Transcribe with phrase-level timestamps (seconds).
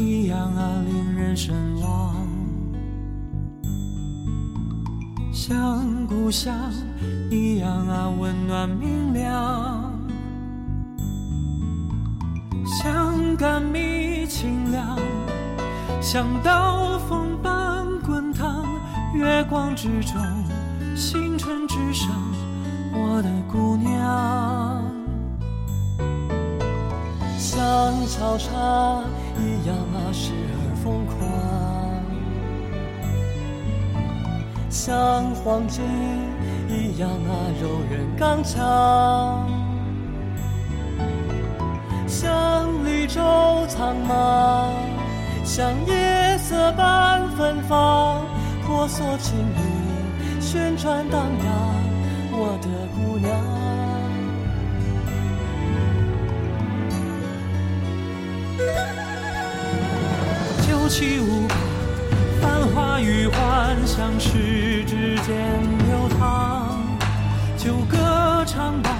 [0.00, 2.16] 一样啊，令人神往。
[5.30, 6.54] 像故乡
[7.30, 9.92] 一样啊，温暖明亮。
[12.64, 14.98] 像甘蜜清凉，
[16.00, 18.64] 像刀锋般滚烫。
[19.12, 20.16] 月光之中，
[20.96, 22.08] 星辰之上，
[22.94, 24.82] 我的姑娘。
[27.36, 29.02] 像草场
[29.40, 31.16] 一样啊，时而疯狂；
[34.68, 35.82] 像黄金
[36.68, 38.60] 一样啊，柔韧刚强；
[42.06, 43.20] 像绿洲
[43.68, 44.70] 苍茫，
[45.44, 48.22] 像夜色般芬芳。
[48.66, 51.48] 婆娑情意旋转荡漾，
[52.30, 53.59] 我的姑娘。
[60.90, 61.54] 起舞吧，
[62.42, 65.36] 繁华与幻想时指间
[65.86, 66.76] 流淌。
[67.56, 68.90] 就歌唱吧，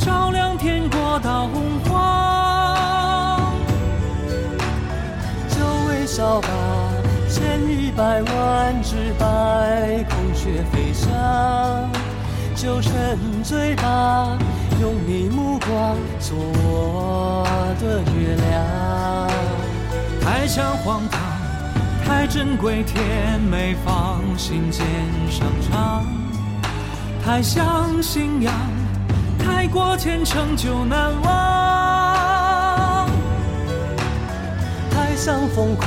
[0.00, 3.52] 照亮天国到洪荒。
[5.48, 6.48] 就微笑吧，
[7.30, 11.08] 千一百万只白孔雀飞翔。
[12.56, 14.36] 就沉醉吧，
[14.80, 17.46] 用你目光做我
[17.80, 19.23] 的月亮。
[20.24, 21.20] 太像荒唐，
[22.02, 24.86] 太珍贵，甜美放心尖
[25.30, 26.02] 上场。
[27.22, 28.52] 太像信仰，
[29.38, 33.06] 太过虔诚就难忘。
[34.90, 35.86] 太像疯狂，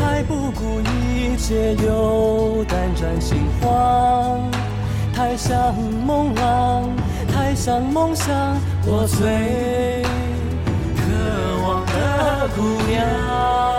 [0.00, 4.40] 太不顾一切又胆战心慌。
[5.14, 5.74] 太像
[6.06, 6.88] 梦浪，
[7.30, 8.34] 太像梦想，
[8.86, 10.02] 我最
[12.56, 13.73] 姑娘。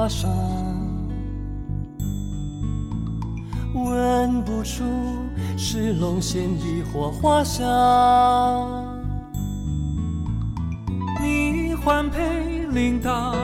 [0.00, 0.30] 花霜，
[3.74, 4.82] 闻不出
[5.58, 7.62] 是龙涎的火花香。
[11.20, 13.34] 你环佩铃铛，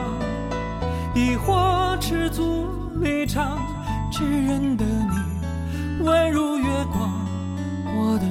[1.13, 2.65] 亦或赤足
[3.01, 3.59] 离场，
[4.11, 7.07] 炙人的你，宛如月光，
[7.85, 8.25] 我的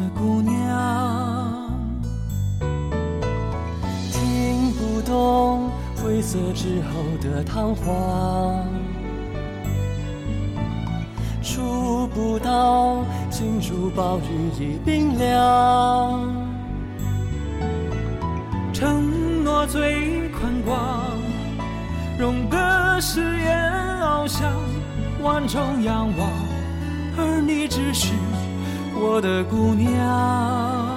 [6.26, 8.66] 色之后的彷徨，
[11.40, 16.28] 触不到金珠暴雨已冰凉。
[18.72, 20.80] 承诺最宽广，
[22.18, 24.52] 容得誓言翱翔，
[25.22, 26.28] 万众仰望，
[27.16, 28.12] 而你只是
[28.96, 30.95] 我的姑娘。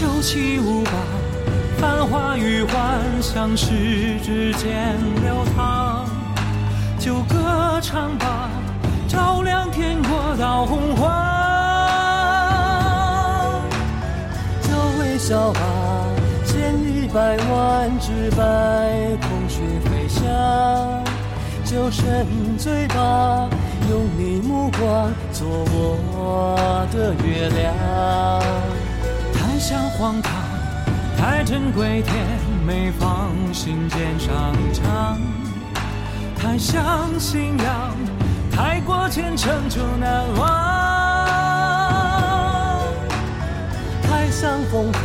[0.00, 0.92] 九七五八，
[1.76, 2.72] 繁华与幻
[3.20, 3.66] 想时
[4.24, 6.06] 指间流淌，
[6.98, 8.48] 就歌唱吧，
[9.06, 11.12] 照亮天国到洪荒。
[14.62, 14.70] 就
[15.02, 15.60] 微笑吧，
[16.46, 20.24] 千一百万只白孔雀飞翔。
[21.62, 22.26] 就沉
[22.56, 23.50] 醉吧，
[23.90, 28.79] 用你目光做我的月亮。
[29.60, 30.32] 太像荒唐，
[31.18, 32.16] 太珍贵，甜
[32.66, 34.18] 美放心间。
[34.18, 35.18] 上场
[36.34, 36.80] 太像
[37.20, 37.94] 信仰，
[38.50, 40.48] 太过虔诚就难忘。
[44.02, 45.02] 太像疯狂，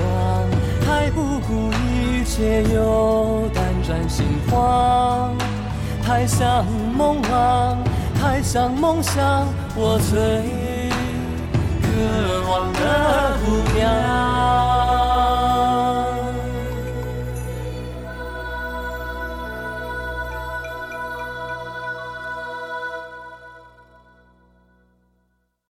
[0.85, 5.35] 太不顾一切又胆战心慌。
[6.01, 6.65] 太像
[6.97, 7.77] 梦啊，
[8.21, 9.21] 太像梦想。
[9.75, 10.45] 我最
[11.81, 11.89] 渴
[12.49, 14.34] 望的姑娘。